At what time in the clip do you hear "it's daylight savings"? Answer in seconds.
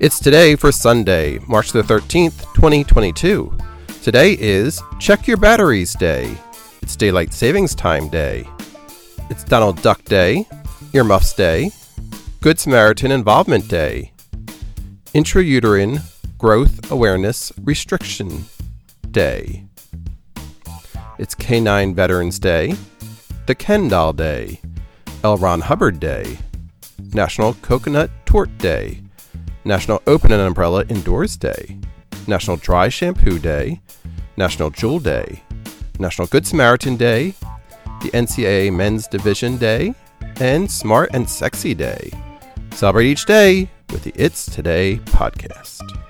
6.80-7.74